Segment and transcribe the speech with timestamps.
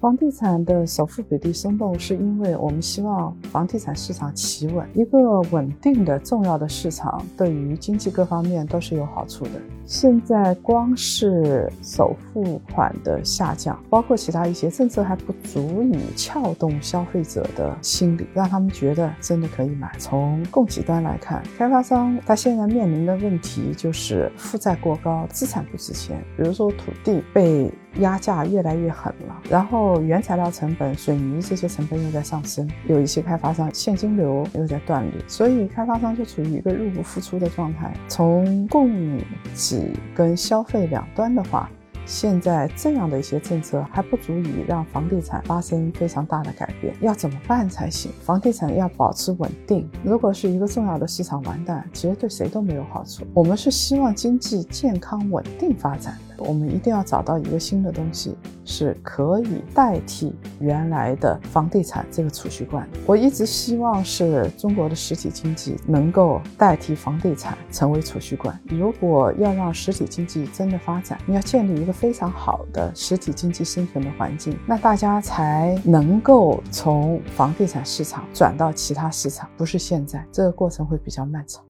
[0.00, 4.88] 房地产的首付比例松动，是因为我们希望房地产市场企稳。
[4.94, 9.50] 一个稳定的、重要的市场，对于经济各方面都是有好处的。
[9.84, 19.90] 现在光是首付款的下降，包括其他一些政策，还不足以撬动消费者的心理，让他们觉得真的可以买。
[19.98, 26.22] 从供给端来看，开发商他现在面临的问题就是负债过高，资产不值钱。
[26.36, 37.92] 比如说土地被压价越来越狠了，然后原材料成本、水泥这些成本又在上升，有一些开发商现金流又在断裂，所以开发商就处于一个入不敷出的状态。
[38.08, 39.18] 从供
[39.54, 41.70] 给跟消费两端的话。
[42.10, 48.10] 现在这样的一些政策还不足以让房地产发生非常大的改变，要怎么办才行？
[48.22, 49.86] 房地产要保持稳定。
[50.02, 53.26] 如果是一个重要的市场完蛋，其实对谁都没有好处。
[53.34, 58.34] 我们是希望经济健康稳定发展，我们一定要找到一个新的东西，
[58.64, 62.88] 是可以代替原来的房地产这个储蓄罐。
[63.04, 68.58] 我一直希望是中国的实体经济能够代替房地产成为储蓄罐。
[68.64, 71.92] 如果要让实体经济真的发展，你要建立一个。
[71.98, 81.60] 非常好的实体经济生存的环境，那大家才能够从房地产市场转到其他市场，不是现在，这个过程会比较漫长。